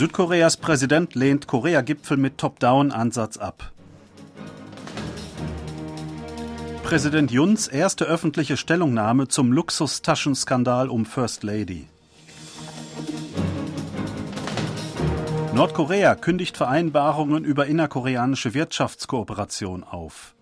Südkoreas 0.00 0.56
Präsident 0.56 1.14
lehnt 1.14 1.46
Korea-Gipfel 1.46 2.16
mit 2.16 2.38
Top-Down-Ansatz 2.38 3.36
ab. 3.36 3.70
Präsident 6.82 7.30
Juns 7.30 7.68
erste 7.68 8.06
öffentliche 8.06 8.56
Stellungnahme 8.56 9.28
zum 9.28 9.52
Luxustaschenskandal 9.52 10.88
um 10.88 11.04
First 11.04 11.42
Lady. 11.42 11.86
Nordkorea 15.52 16.14
kündigt 16.14 16.56
Vereinbarungen 16.56 17.44
über 17.44 17.66
innerkoreanische 17.66 18.54
Wirtschaftskooperation 18.54 19.84
auf. 19.84 20.34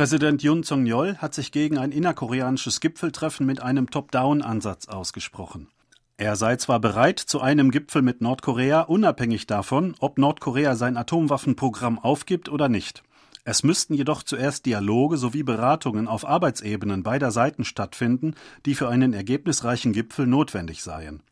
Präsident 0.00 0.42
Yoon 0.42 0.62
Song-yeol 0.62 1.18
hat 1.18 1.34
sich 1.34 1.52
gegen 1.52 1.76
ein 1.76 1.92
innerkoreanisches 1.92 2.80
Gipfeltreffen 2.80 3.44
mit 3.44 3.60
einem 3.60 3.90
Top-Down-Ansatz 3.90 4.88
ausgesprochen. 4.88 5.68
Er 6.16 6.36
sei 6.36 6.56
zwar 6.56 6.80
bereit 6.80 7.18
zu 7.18 7.42
einem 7.42 7.70
Gipfel 7.70 8.00
mit 8.00 8.22
Nordkorea, 8.22 8.80
unabhängig 8.80 9.46
davon, 9.46 9.94
ob 9.98 10.16
Nordkorea 10.16 10.74
sein 10.74 10.96
Atomwaffenprogramm 10.96 11.98
aufgibt 11.98 12.48
oder 12.48 12.70
nicht. 12.70 13.02
Es 13.44 13.62
müssten 13.62 13.92
jedoch 13.92 14.22
zuerst 14.22 14.64
Dialoge 14.64 15.18
sowie 15.18 15.42
Beratungen 15.42 16.08
auf 16.08 16.26
Arbeitsebenen 16.26 17.02
beider 17.02 17.30
Seiten 17.30 17.66
stattfinden, 17.66 18.36
die 18.64 18.74
für 18.74 18.88
einen 18.88 19.12
ergebnisreichen 19.12 19.92
Gipfel 19.92 20.26
notwendig 20.26 20.82
seien. 20.82 21.22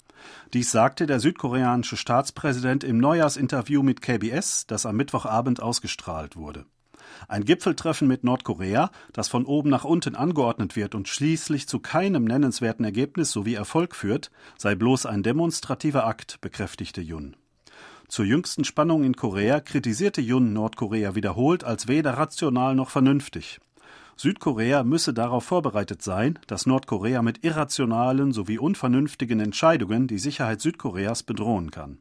Dies 0.53 0.71
sagte 0.71 1.07
der 1.07 1.21
südkoreanische 1.21 1.97
Staatspräsident 1.97 2.85
im 2.85 2.99
Neujahrsinterview 2.99 3.83
mit 3.83 4.03
KBS, 4.03 4.67
das 4.67 4.85
am 4.85 4.97
Mittwochabend 4.97 5.63
ausgestrahlt 5.63 6.37
wurde. 6.37 6.67
Ein 7.27 7.45
Gipfeltreffen 7.45 8.07
mit 8.07 8.23
Nordkorea, 8.23 8.91
das 9.13 9.29
von 9.29 9.45
oben 9.45 9.71
nach 9.71 9.85
unten 9.85 10.15
angeordnet 10.15 10.77
wird 10.77 10.95
und 10.95 11.09
schließlich 11.09 11.67
zu 11.67 11.81
keinem 11.81 12.25
nennenswerten 12.25 12.85
Ergebnis 12.85 13.33
sowie 13.33 13.55
Erfolg 13.55 13.97
führt, 13.97 14.31
sei 14.57 14.75
bloß 14.75 15.07
ein 15.07 15.23
demonstrativer 15.23 16.07
Akt, 16.07 16.41
bekräftigte 16.41 17.01
Jun. 17.01 17.37
Zur 18.09 18.25
jüngsten 18.25 18.65
Spannung 18.65 19.05
in 19.05 19.17
Korea 19.17 19.61
kritisierte 19.61 20.21
Jun 20.21 20.53
Nordkorea 20.53 21.15
wiederholt 21.15 21.65
als 21.65 21.89
weder 21.89 22.13
rational 22.13 22.75
noch 22.75 22.91
vernünftig. 22.91 23.61
Südkorea 24.17 24.83
müsse 24.83 25.15
darauf 25.15 25.45
vorbereitet 25.45 26.03
sein, 26.03 26.39
dass 26.49 26.67
Nordkorea 26.67 27.23
mit 27.23 27.45
irrationalen 27.45 28.33
sowie 28.33 28.59
unvernünftigen 28.59 29.39
Entscheidungen 29.39 30.09
die 30.09 30.19
Sicherheit 30.19 30.61
Südkoreas 30.61 31.23
bedrohen 31.23 31.71
kann. 31.71 31.99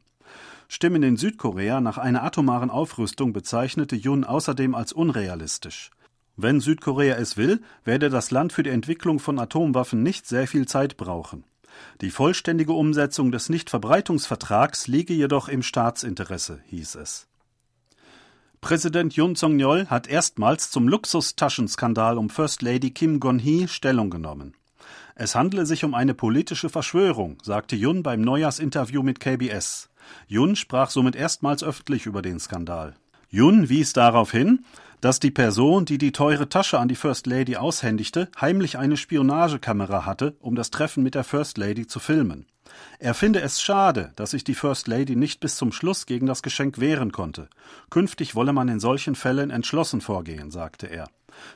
Stimmen 0.70 1.02
in 1.02 1.16
Südkorea 1.16 1.80
nach 1.80 1.96
einer 1.96 2.22
atomaren 2.22 2.68
Aufrüstung 2.68 3.32
bezeichnete 3.32 3.96
Jun 3.96 4.24
außerdem 4.24 4.74
als 4.74 4.92
unrealistisch. 4.92 5.90
Wenn 6.36 6.60
Südkorea 6.60 7.16
es 7.16 7.38
will, 7.38 7.62
werde 7.84 8.10
das 8.10 8.30
Land 8.30 8.52
für 8.52 8.62
die 8.62 8.70
Entwicklung 8.70 9.18
von 9.18 9.38
Atomwaffen 9.38 10.02
nicht 10.02 10.26
sehr 10.26 10.46
viel 10.46 10.68
Zeit 10.68 10.98
brauchen. 10.98 11.44
Die 12.02 12.10
vollständige 12.10 12.74
Umsetzung 12.74 13.32
des 13.32 13.48
Nichtverbreitungsvertrags 13.48 14.88
liege 14.88 15.14
jedoch 15.14 15.48
im 15.48 15.62
Staatsinteresse, 15.62 16.60
hieß 16.66 16.96
es. 16.96 17.28
Präsident 18.60 19.14
Yoon 19.14 19.36
Song-yeol 19.36 19.86
hat 19.86 20.06
erstmals 20.06 20.70
zum 20.70 20.86
Luxustaschenskandal 20.86 22.18
um 22.18 22.28
First 22.28 22.60
Lady 22.60 22.90
Kim 22.90 23.20
Gon-hee 23.20 23.68
Stellung 23.68 24.10
genommen. 24.10 24.54
Es 25.14 25.34
handle 25.34 25.64
sich 25.64 25.84
um 25.84 25.94
eine 25.94 26.14
politische 26.14 26.68
Verschwörung, 26.68 27.38
sagte 27.42 27.74
Yun 27.74 28.02
beim 28.02 28.20
Neujahrsinterview 28.20 29.02
mit 29.02 29.18
KBS. 29.18 29.88
Yun 30.26 30.56
sprach 30.56 30.90
somit 30.90 31.16
erstmals 31.16 31.62
öffentlich 31.62 32.06
über 32.06 32.22
den 32.22 32.40
Skandal. 32.40 32.94
Yun 33.30 33.68
wies 33.68 33.92
darauf 33.92 34.30
hin, 34.30 34.64
dass 35.00 35.20
die 35.20 35.30
Person, 35.30 35.84
die 35.84 35.98
die 35.98 36.12
teure 36.12 36.48
Tasche 36.48 36.78
an 36.78 36.88
die 36.88 36.96
First 36.96 37.26
Lady 37.26 37.56
aushändigte, 37.56 38.28
heimlich 38.40 38.78
eine 38.78 38.96
Spionagekamera 38.96 40.06
hatte, 40.06 40.36
um 40.40 40.54
das 40.54 40.70
Treffen 40.70 41.02
mit 41.02 41.14
der 41.14 41.24
First 41.24 41.58
Lady 41.58 41.86
zu 41.86 42.00
filmen. 42.00 42.46
Er 42.98 43.14
finde 43.14 43.40
es 43.40 43.62
schade, 43.62 44.12
dass 44.16 44.32
sich 44.32 44.44
die 44.44 44.54
First 44.54 44.88
Lady 44.88 45.16
nicht 45.16 45.40
bis 45.40 45.56
zum 45.56 45.72
Schluss 45.72 46.06
gegen 46.06 46.26
das 46.26 46.42
Geschenk 46.42 46.78
wehren 46.78 47.12
konnte. 47.12 47.48
Künftig 47.90 48.34
wolle 48.34 48.52
man 48.52 48.68
in 48.68 48.80
solchen 48.80 49.14
Fällen 49.14 49.50
entschlossen 49.50 50.00
vorgehen, 50.00 50.50
sagte 50.50 50.86
er. 50.86 51.08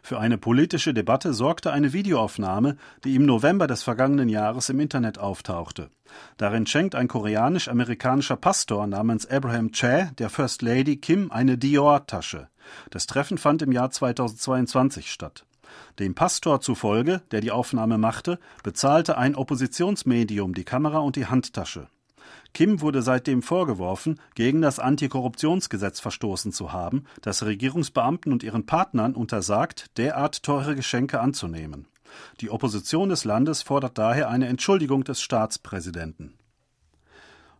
Für 0.03 0.19
eine 0.19 0.39
politische 0.39 0.95
Debatte 0.95 1.33
sorgte 1.33 1.73
eine 1.73 1.93
Videoaufnahme, 1.93 2.77
die 3.05 3.15
im 3.15 3.27
November 3.27 3.67
des 3.67 3.83
vergangenen 3.83 4.29
Jahres 4.29 4.69
im 4.69 4.81
Internet 4.81 5.19
auftauchte. 5.19 5.91
Darin 6.37 6.67
schenkt 6.67 6.95
ein 6.95 7.09
koreanisch-amerikanischer 7.09 8.37
Pastor 8.37 8.87
namens 8.87 9.27
Abraham 9.27 9.73
Chae 9.73 10.11
der 10.19 10.31
First 10.31 10.63
Lady 10.63 10.97
Kim 10.97 11.31
eine 11.31 11.59
Dior-Tasche. 11.59 12.49
Das 12.91 13.07
Treffen 13.07 13.39
fand 13.39 13.63
im 13.63 13.73
Jahr 13.73 13.91
2022 13.91 15.11
statt. 15.11 15.45
Dem 15.99 16.15
Pastor 16.15 16.61
zufolge, 16.61 17.23
der 17.31 17.41
die 17.41 17.51
Aufnahme 17.51 17.99
machte, 17.99 18.39
bezahlte 18.63 19.17
ein 19.17 19.35
Oppositionsmedium 19.35 20.55
die 20.55 20.65
Kamera 20.65 20.99
und 20.99 21.17
die 21.17 21.27
Handtasche. 21.27 21.89
Kim 22.55 22.81
wurde 22.81 23.03
seitdem 23.03 23.43
vorgeworfen, 23.43 24.21
gegen 24.35 24.61
das 24.61 24.79
Antikorruptionsgesetz 24.79 26.01
verstoßen 26.01 26.53
zu 26.53 26.73
haben, 26.73 27.05
das 27.23 27.45
Regierungsbeamten 27.45 28.33
und 28.33 28.43
ihren 28.43 28.67
Partnern 28.67 29.15
untersagt, 29.15 29.97
derart 29.97 30.43
teure 30.43 30.77
Geschenke 30.77 31.21
anzunehmen. 31.21 31.87
Die 32.41 32.51
Opposition 32.51 33.09
des 33.09 33.25
Landes 33.25 33.63
fordert 33.63 33.97
daher 33.97 34.29
eine 34.29 34.49
Entschuldigung 34.49 35.03
des 35.05 35.23
Staatspräsidenten. 35.23 36.35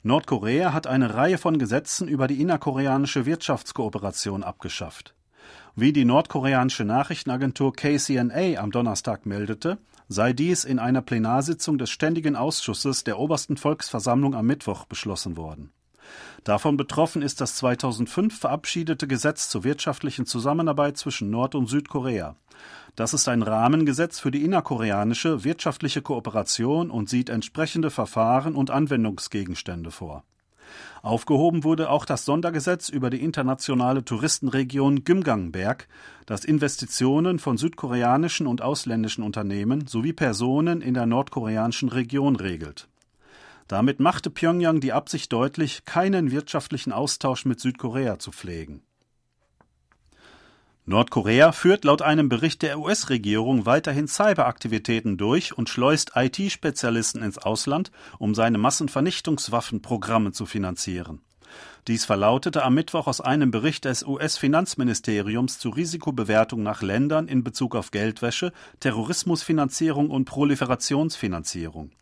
Nordkorea 0.03 0.73
hat 0.73 0.87
eine 0.87 1.15
Reihe 1.15 1.39
von 1.39 1.59
Gesetzen 1.59 2.09
über 2.09 2.27
die 2.27 2.41
innerkoreanische 2.41 3.25
Wirtschaftskooperation 3.25 4.43
abgeschafft. 4.43 5.15
Wie 5.75 5.93
die 5.93 6.05
nordkoreanische 6.05 6.85
Nachrichtenagentur 6.85 7.73
KCNA 7.73 8.61
am 8.61 8.73
Donnerstag 8.73 9.25
meldete, 9.25 9.79
sei 10.13 10.33
dies 10.33 10.65
in 10.65 10.79
einer 10.79 11.03
Plenarsitzung 11.03 11.79
des 11.79 11.91
Ständigen 11.91 12.37
Ausschusses 12.37 13.05
der 13.05 13.19
Obersten 13.19 13.57
Volksversammlung 13.57 14.35
am 14.35 14.47
Mittwoch 14.47 14.85
beschlossen 14.85 15.37
worden. 15.37 15.73
Davon 16.45 16.77
betroffen 16.77 17.23
ist 17.23 17.41
das 17.41 17.57
2005 17.57 18.39
verabschiedete 18.39 19.07
Gesetz 19.07 19.49
zur 19.49 19.65
wirtschaftlichen 19.65 20.27
Zusammenarbeit 20.27 20.97
zwischen 20.97 21.31
Nord- 21.31 21.55
und 21.55 21.69
Südkorea. 21.69 22.37
Das 22.97 23.15
ist 23.15 23.29
ein 23.29 23.43
Rahmengesetz 23.43 24.21
für 24.21 24.31
die 24.31 24.45
innerkoreanische 24.45 25.45
wirtschaftliche 25.45 26.03
Kooperation 26.03 26.91
und 26.91 27.09
sieht 27.09 27.31
entsprechende 27.31 27.91
Verfahren 27.91 28.55
und 28.55 28.71
Anwendungsgegenstände 28.71 29.91
vor. 29.91 30.25
Aufgehoben 31.03 31.65
wurde 31.65 31.91
auch 31.91 32.05
das 32.05 32.25
Sondergesetz 32.25 32.89
über 32.89 33.11
die 33.11 33.23
internationale 33.23 34.05
Touristenregion 34.05 35.05
Gymgangberg, 35.05 35.89
das 36.27 36.45
Investitionen 36.45 37.39
von 37.39 37.57
südkoreanischen 37.57 38.47
und 38.47 38.63
ausländischen 38.63 39.25
Unternehmen 39.25 39.87
sowie 39.87 40.13
Personen 40.13 40.81
in 40.81 40.95
der 40.95 41.07
nordkoreanischen 41.07 41.89
Region 41.89 42.37
regelt. 42.37 42.89
Damit 43.69 44.01
machte 44.01 44.31
Pyongyang 44.31 44.81
die 44.81 44.93
Absicht 44.93 45.33
deutlich, 45.33 45.85
keinen 45.85 46.31
wirtschaftlichen 46.31 46.93
Austausch 46.93 47.45
mit 47.45 47.61
Südkorea 47.61 48.19
zu 48.19 48.31
pflegen. 48.31 48.83
Nordkorea 50.85 51.53
führt 51.53 51.85
laut 51.85 52.03
einem 52.03 52.29
Bericht 52.29 52.63
der 52.63 52.81
US-Regierung 52.81 53.67
weiterhin 53.67 54.09
Cyberaktivitäten 54.09 55.17
durch 55.17 55.57
und 55.57 55.69
schleust 55.69 56.13
IT-Spezialisten 56.17 57.23
ins 57.23 57.39
Ausland, 57.39 57.93
um 58.19 58.35
seine 58.35 58.59
Massenvernichtungswaffenprogramme 58.59 60.33
zu 60.33 60.45
finanzieren. 60.45 61.21
Dies 61.87 62.05
verlautete 62.05 62.65
am 62.65 62.75
Mittwoch 62.75 63.07
aus 63.07 63.21
einem 63.21 63.53
Bericht 63.53 63.85
des 63.85 64.05
US-Finanzministeriums 64.05 65.61
zur 65.61 65.77
Risikobewertung 65.77 66.65
nach 66.65 66.83
Ländern 66.83 67.29
in 67.29 67.45
Bezug 67.45 67.77
auf 67.77 67.93
Geldwäsche, 67.93 68.53
Terrorismusfinanzierung 68.81 70.11
und 70.11 70.25
Proliferationsfinanzierung. 70.25 71.93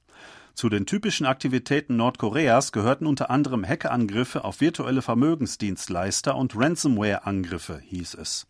Zu 0.54 0.70
den 0.70 0.86
typischen 0.86 1.26
Aktivitäten 1.26 1.96
Nordkoreas 1.96 2.72
gehörten 2.72 3.06
unter 3.06 3.30
anderem 3.30 3.66
Hackerangriffe 3.66 4.42
auf 4.44 4.62
virtuelle 4.62 5.02
Vermögensdienstleister 5.02 6.34
und 6.34 6.56
Ransomware-Angriffe, 6.56 7.78
hieß 7.78 8.14
es. 8.14 8.46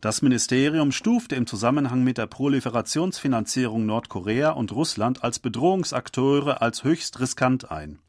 Das 0.00 0.20
Ministerium 0.20 0.90
stufte 0.90 1.36
im 1.36 1.46
Zusammenhang 1.46 2.02
mit 2.02 2.18
der 2.18 2.26
Proliferationsfinanzierung 2.26 3.86
Nordkorea 3.86 4.50
und 4.50 4.72
Russland 4.72 5.22
als 5.22 5.38
Bedrohungsakteure 5.38 6.60
als 6.60 6.82
höchst 6.82 7.20
riskant 7.20 7.70
ein. 7.70 8.00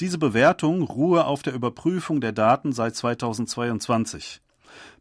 Diese 0.00 0.18
Bewertung 0.18 0.82
ruhe 0.82 1.24
auf 1.24 1.42
der 1.42 1.54
Überprüfung 1.54 2.20
der 2.20 2.32
Daten 2.32 2.72
seit 2.72 2.94
2022. 2.94 4.40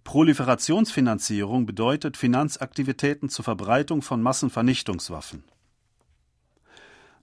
Proliferationsfinanzierung 0.03 1.65
bedeutet 1.65 2.17
Finanzaktivitäten 2.17 3.29
zur 3.29 3.45
Verbreitung 3.45 4.01
von 4.01 4.21
Massenvernichtungswaffen. 4.21 5.43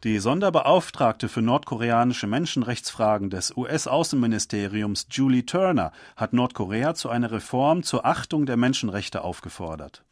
Die 0.03 0.19
Sonderbeauftragte 0.19 1.29
für 1.29 1.43
nordkoreanische 1.43 2.27
Menschenrechtsfragen 2.27 3.29
des 3.29 3.55
US-Außenministeriums 3.55 5.09
Julie 5.11 5.45
Turner 5.45 5.93
hat 6.17 6.33
Nordkorea 6.33 6.95
zu 6.95 7.11
einer 7.11 7.31
Reform 7.31 7.83
zur 7.83 8.07
Achtung 8.07 8.47
der 8.47 8.57
Menschenrechte 8.57 9.23
aufgefordert. 9.23 10.03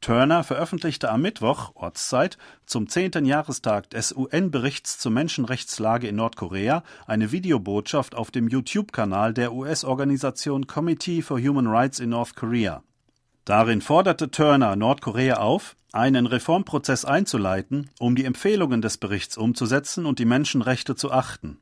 Turner 0.00 0.44
veröffentlichte 0.44 1.10
am 1.10 1.22
Mittwoch, 1.22 1.72
Ortszeit, 1.74 2.38
zum 2.66 2.88
zehnten 2.88 3.24
Jahrestag 3.24 3.90
des 3.90 4.14
UN-Berichts 4.16 5.00
zur 5.00 5.10
Menschenrechtslage 5.10 6.06
in 6.06 6.14
Nordkorea 6.14 6.84
eine 7.08 7.32
Videobotschaft 7.32 8.14
auf 8.14 8.30
dem 8.30 8.46
YouTube-Kanal 8.46 9.34
der 9.34 9.52
US-Organisation 9.52 10.68
Committee 10.68 11.20
for 11.20 11.40
Human 11.40 11.66
Rights 11.66 11.98
in 11.98 12.10
North 12.10 12.36
Korea. 12.36 12.84
Darin 13.44 13.80
forderte 13.80 14.30
Turner 14.30 14.76
Nordkorea 14.76 15.38
auf, 15.38 15.74
einen 15.96 16.26
Reformprozess 16.26 17.04
einzuleiten, 17.04 17.90
um 17.98 18.16
die 18.16 18.24
Empfehlungen 18.24 18.82
des 18.82 18.98
Berichts 18.98 19.36
umzusetzen 19.36 20.06
und 20.06 20.18
die 20.18 20.24
Menschenrechte 20.24 20.94
zu 20.94 21.10
achten. 21.10 21.58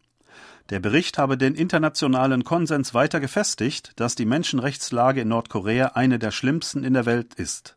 Der 0.70 0.80
Bericht 0.80 1.18
habe 1.18 1.36
den 1.36 1.54
internationalen 1.54 2.42
Konsens 2.42 2.94
weiter 2.94 3.20
gefestigt, 3.20 3.92
dass 3.96 4.14
die 4.14 4.24
Menschenrechtslage 4.24 5.20
in 5.20 5.28
Nordkorea 5.28 5.92
eine 5.94 6.18
der 6.18 6.30
schlimmsten 6.30 6.84
in 6.84 6.94
der 6.94 7.06
Welt 7.06 7.34
ist. 7.34 7.76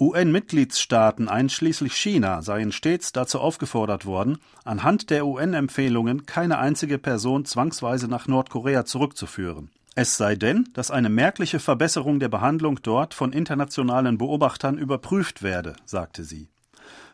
UN-Mitgliedstaaten 0.00 1.28
einschließlich 1.28 1.94
China 1.94 2.42
seien 2.42 2.70
stets 2.70 3.12
dazu 3.12 3.40
aufgefordert 3.40 4.06
worden, 4.06 4.38
anhand 4.64 5.10
der 5.10 5.26
UN-Empfehlungen 5.26 6.24
keine 6.24 6.58
einzige 6.58 6.98
Person 6.98 7.44
zwangsweise 7.44 8.06
nach 8.06 8.28
Nordkorea 8.28 8.84
zurückzuführen. 8.84 9.70
Es 10.00 10.16
sei 10.16 10.36
denn, 10.36 10.68
dass 10.74 10.92
eine 10.92 11.08
merkliche 11.08 11.58
Verbesserung 11.58 12.20
der 12.20 12.28
Behandlung 12.28 12.78
dort 12.84 13.14
von 13.14 13.32
internationalen 13.32 14.16
Beobachtern 14.16 14.78
überprüft 14.78 15.42
werde, 15.42 15.74
sagte 15.86 16.22
sie. 16.22 16.50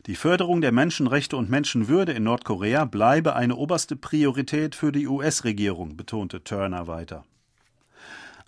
Die 0.04 0.16
Förderung 0.16 0.60
der 0.60 0.70
Menschenrechte 0.70 1.38
und 1.38 1.48
Menschenwürde 1.48 2.12
in 2.12 2.24
Nordkorea 2.24 2.84
bleibe 2.84 3.36
eine 3.36 3.56
oberste 3.56 3.96
Priorität 3.96 4.74
für 4.74 4.92
die 4.92 5.08
US-Regierung, 5.08 5.96
betonte 5.96 6.44
Turner 6.44 6.86
weiter. 6.86 7.24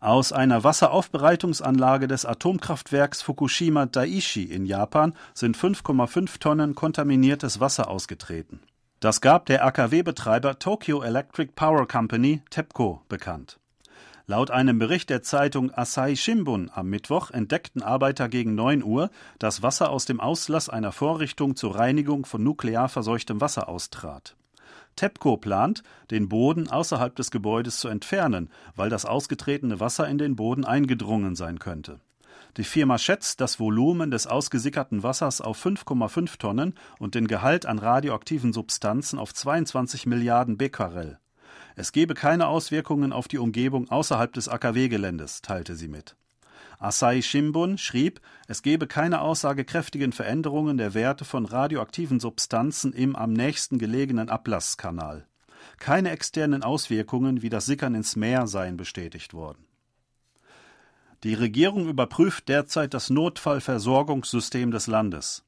Aus 0.00 0.34
einer 0.34 0.62
Wasseraufbereitungsanlage 0.62 2.06
des 2.06 2.26
Atomkraftwerks 2.26 3.22
Fukushima 3.22 3.86
Daiichi 3.86 4.42
in 4.42 4.66
Japan 4.66 5.14
sind 5.32 5.56
5,5 5.56 6.40
Tonnen 6.40 6.74
kontaminiertes 6.74 7.58
Wasser 7.60 7.88
ausgetreten. 7.88 8.60
Das 9.00 9.22
gab 9.22 9.46
der 9.46 9.64
AKW-Betreiber 9.64 10.58
Tokyo 10.58 11.00
Electric 11.00 11.52
Power 11.56 11.88
Company 11.88 12.42
TEPCO 12.50 13.00
bekannt. 13.08 13.58
Laut 14.28 14.50
einem 14.50 14.81
Bericht 14.81 15.08
der 15.08 15.23
Zeitung 15.23 15.73
Asahi 15.73 16.17
Shimbun 16.17 16.69
am 16.75 16.88
Mittwoch 16.88 17.31
entdeckten 17.31 17.81
Arbeiter 17.81 18.28
gegen 18.28 18.56
9 18.56 18.82
Uhr, 18.82 19.11
dass 19.38 19.62
Wasser 19.62 19.90
aus 19.90 20.05
dem 20.05 20.19
Auslass 20.19 20.69
einer 20.69 20.90
Vorrichtung 20.90 21.55
zur 21.55 21.76
Reinigung 21.76 22.26
von 22.26 22.43
nuklear 22.43 22.88
verseuchtem 22.88 23.40
Wasser 23.40 23.69
austrat. 23.69 24.34
TEPCO 24.96 25.37
plant, 25.37 25.84
den 26.11 26.28
Boden 26.28 26.69
außerhalb 26.69 27.14
des 27.14 27.31
Gebäudes 27.31 27.78
zu 27.78 27.87
entfernen, 27.87 28.50
weil 28.75 28.90
das 28.90 29.05
ausgetretene 29.05 29.78
Wasser 29.78 30.08
in 30.08 30.19
den 30.19 30.34
Boden 30.34 30.64
eingedrungen 30.64 31.37
sein 31.37 31.61
könnte. 31.61 32.00
Die 32.56 32.64
Firma 32.64 32.99
schätzt 32.99 33.40
das 33.40 33.61
Volumen 33.61 34.11
des 34.11 34.26
ausgesickerten 34.26 35.05
Wassers 35.05 35.40
auf 35.40 35.64
5,5 35.64 36.38
Tonnen 36.38 36.75
und 36.99 37.14
den 37.14 37.28
Gehalt 37.28 37.64
an 37.64 37.78
radioaktiven 37.78 38.52
Substanzen 38.52 39.20
auf 39.20 39.32
22 39.32 40.06
Milliarden 40.06 40.56
Becquerel. 40.58 41.20
Es 41.75 41.93
gebe 41.93 42.14
keine 42.14 42.48
Auswirkungen 42.48 43.12
auf 43.12 43.28
die 43.28 43.38
Umgebung 43.38 43.90
außerhalb 43.90 44.32
des 44.32 44.48
AKW-Geländes, 44.48 45.43
teilte 45.43 45.76
sie 45.76 45.88
mit. 45.88 46.16
Asahi 46.78 47.22
Shimbun 47.22 47.78
schrieb, 47.78 48.20
es 48.48 48.62
gebe 48.62 48.87
keine 48.87 49.20
aussagekräftigen 49.20 50.12
Veränderungen 50.12 50.76
der 50.76 50.94
Werte 50.94 51.25
von 51.25 51.46
radioaktiven 51.46 52.20
Substanzen 52.20 52.93
im 52.93 53.16
am 53.16 53.32
nächsten 53.32 53.78
gelegenen 53.78 54.28
Ablasskanal. 54.28 55.26
Keine 55.78 56.10
externen 56.10 56.62
Auswirkungen 56.62 57.43
wie 57.43 57.49
das 57.49 57.66
Sickern 57.66 57.94
ins 57.94 58.16
Meer 58.16 58.46
seien 58.46 58.76
bestätigt 58.76 59.32
worden. 59.32 59.66
Die 61.25 61.34
Regierung 61.34 61.88
überprüft 61.88 62.49
derzeit 62.49 62.92
das 62.92 63.08
Notfallversorgungssystem 63.10 64.70
des 64.70 64.87
Landes. 64.87 65.45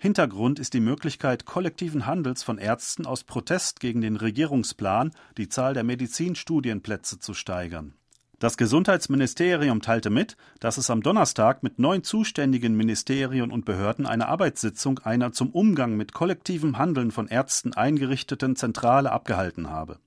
Hintergrund 0.00 0.60
ist 0.60 0.74
die 0.74 0.80
Möglichkeit 0.80 1.44
kollektiven 1.44 2.06
Handels 2.06 2.44
von 2.44 2.58
Ärzten 2.58 3.04
aus 3.04 3.24
Protest 3.24 3.80
gegen 3.80 4.00
den 4.00 4.14
Regierungsplan, 4.14 5.10
die 5.36 5.48
Zahl 5.48 5.74
der 5.74 5.82
Medizinstudienplätze 5.82 7.18
zu 7.18 7.34
steigern. 7.34 7.94
Das 8.38 8.56
Gesundheitsministerium 8.56 9.82
teilte 9.82 10.10
mit, 10.10 10.36
dass 10.60 10.78
es 10.78 10.88
am 10.90 11.02
Donnerstag 11.02 11.64
mit 11.64 11.80
neun 11.80 12.04
zuständigen 12.04 12.76
Ministerien 12.76 13.50
und 13.50 13.64
Behörden 13.64 14.06
eine 14.06 14.28
Arbeitssitzung 14.28 15.00
einer 15.00 15.32
zum 15.32 15.50
Umgang 15.50 15.96
mit 15.96 16.12
kollektivem 16.12 16.78
Handeln 16.78 17.10
von 17.10 17.26
Ärzten 17.26 17.74
eingerichteten 17.74 18.54
Zentrale 18.54 19.10
abgehalten 19.10 19.68
habe. 19.68 19.98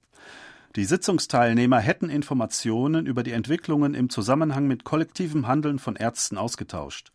Die 0.77 0.85
Sitzungsteilnehmer 0.85 1.81
hätten 1.81 2.09
Informationen 2.09 3.05
über 3.05 3.23
die 3.23 3.33
Entwicklungen 3.33 3.93
im 3.93 4.09
Zusammenhang 4.09 4.67
mit 4.67 4.85
kollektivem 4.85 5.47
Handeln 5.47 5.79
von 5.79 5.97
Ärzten 5.97 6.38
ausgetauscht. 6.38 7.11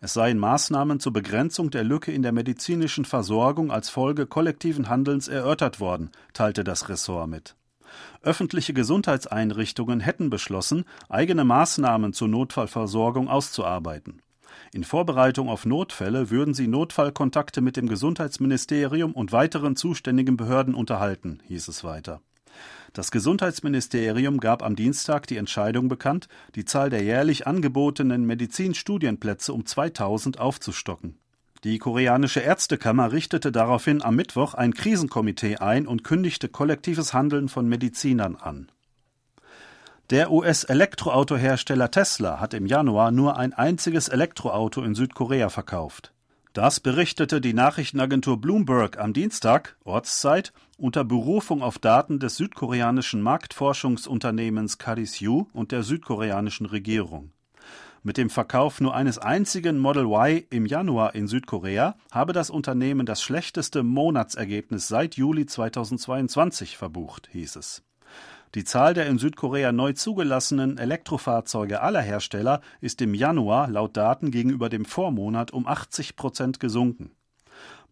Es 0.00 0.14
seien 0.14 0.38
Maßnahmen 0.38 1.00
zur 1.00 1.12
Begrenzung 1.12 1.70
der 1.70 1.82
Lücke 1.82 2.12
in 2.12 2.22
der 2.22 2.32
medizinischen 2.32 3.04
Versorgung 3.04 3.72
als 3.72 3.90
Folge 3.90 4.26
kollektiven 4.26 4.88
Handelns 4.88 5.26
erörtert 5.26 5.80
worden, 5.80 6.10
teilte 6.32 6.62
das 6.62 6.88
Ressort 6.88 7.28
mit. 7.28 7.56
Öffentliche 8.22 8.74
Gesundheitseinrichtungen 8.74 10.00
hätten 10.00 10.30
beschlossen, 10.30 10.84
eigene 11.08 11.44
Maßnahmen 11.44 12.12
zur 12.12 12.28
Notfallversorgung 12.28 13.28
auszuarbeiten. 13.28 14.22
In 14.72 14.84
Vorbereitung 14.84 15.48
auf 15.48 15.66
Notfälle 15.66 16.30
würden 16.30 16.54
sie 16.54 16.68
Notfallkontakte 16.68 17.60
mit 17.60 17.76
dem 17.76 17.88
Gesundheitsministerium 17.88 19.12
und 19.12 19.32
weiteren 19.32 19.76
zuständigen 19.76 20.36
Behörden 20.36 20.74
unterhalten, 20.74 21.40
hieß 21.46 21.68
es 21.68 21.84
weiter. 21.84 22.20
Das 22.92 23.10
Gesundheitsministerium 23.10 24.40
gab 24.40 24.62
am 24.62 24.74
Dienstag 24.74 25.26
die 25.26 25.36
Entscheidung 25.36 25.88
bekannt, 25.88 26.28
die 26.54 26.64
Zahl 26.64 26.90
der 26.90 27.02
jährlich 27.02 27.46
angebotenen 27.46 28.24
Medizinstudienplätze 28.24 29.52
um 29.52 29.66
2000 29.66 30.38
aufzustocken. 30.40 31.18
Die 31.64 31.78
koreanische 31.78 32.40
Ärztekammer 32.40 33.10
richtete 33.12 33.50
daraufhin 33.50 34.02
am 34.02 34.14
Mittwoch 34.14 34.54
ein 34.54 34.74
Krisenkomitee 34.74 35.56
ein 35.56 35.86
und 35.86 36.04
kündigte 36.04 36.48
kollektives 36.48 37.12
Handeln 37.12 37.48
von 37.48 37.68
Medizinern 37.68 38.36
an. 38.36 38.70
Der 40.10 40.30
US-Elektroautohersteller 40.30 41.90
Tesla 41.90 42.40
hat 42.40 42.54
im 42.54 42.64
Januar 42.64 43.10
nur 43.10 43.36
ein 43.36 43.52
einziges 43.52 44.08
Elektroauto 44.08 44.82
in 44.82 44.94
Südkorea 44.94 45.50
verkauft. 45.50 46.12
Das 46.58 46.80
berichtete 46.80 47.40
die 47.40 47.54
Nachrichtenagentur 47.54 48.40
Bloomberg 48.40 48.98
am 48.98 49.12
Dienstag, 49.12 49.76
Ortszeit, 49.84 50.52
unter 50.76 51.04
Berufung 51.04 51.62
auf 51.62 51.78
Daten 51.78 52.18
des 52.18 52.34
südkoreanischen 52.34 53.22
Marktforschungsunternehmens 53.22 54.76
Karisyu 54.76 55.46
und 55.52 55.70
der 55.70 55.84
südkoreanischen 55.84 56.66
Regierung. 56.66 57.30
Mit 58.02 58.16
dem 58.16 58.28
Verkauf 58.28 58.80
nur 58.80 58.92
eines 58.92 59.18
einzigen 59.18 59.78
Model 59.78 60.06
Y 60.06 60.46
im 60.50 60.66
Januar 60.66 61.14
in 61.14 61.28
Südkorea 61.28 61.94
habe 62.10 62.32
das 62.32 62.50
Unternehmen 62.50 63.06
das 63.06 63.22
schlechteste 63.22 63.84
Monatsergebnis 63.84 64.88
seit 64.88 65.14
Juli 65.14 65.46
2022 65.46 66.76
verbucht, 66.76 67.28
hieß 67.30 67.54
es. 67.54 67.84
Die 68.54 68.64
Zahl 68.64 68.94
der 68.94 69.06
in 69.06 69.18
Südkorea 69.18 69.72
neu 69.72 69.92
zugelassenen 69.92 70.78
Elektrofahrzeuge 70.78 71.82
aller 71.82 72.00
Hersteller 72.00 72.60
ist 72.80 73.02
im 73.02 73.14
Januar 73.14 73.68
laut 73.68 73.96
Daten 73.96 74.30
gegenüber 74.30 74.68
dem 74.68 74.84
Vormonat 74.84 75.52
um 75.52 75.66
80 75.66 76.16
Prozent 76.16 76.60
gesunken. 76.60 77.10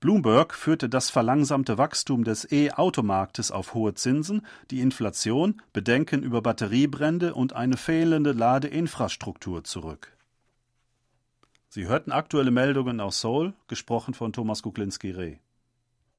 Bloomberg 0.00 0.54
führte 0.54 0.88
das 0.88 1.08
verlangsamte 1.10 1.78
Wachstum 1.78 2.22
des 2.24 2.50
E-Automarktes 2.50 3.50
auf 3.50 3.74
hohe 3.74 3.94
Zinsen, 3.94 4.46
die 4.70 4.80
Inflation, 4.80 5.62
Bedenken 5.72 6.22
über 6.22 6.42
Batteriebrände 6.42 7.34
und 7.34 7.54
eine 7.54 7.76
fehlende 7.76 8.32
Ladeinfrastruktur 8.32 9.64
zurück. 9.64 10.12
Sie 11.68 11.86
hörten 11.86 12.12
aktuelle 12.12 12.50
Meldungen 12.50 13.00
aus 13.00 13.20
Seoul, 13.20 13.54
gesprochen 13.68 14.14
von 14.14 14.32
Thomas 14.32 14.62
Kuklinski-Reh. 14.62 15.38